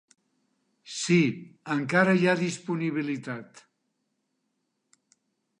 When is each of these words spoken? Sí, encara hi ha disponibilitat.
Sí, 0.93 1.17
encara 1.75 2.17
hi 2.21 2.27
ha 2.31 2.35
disponibilitat. 2.41 3.65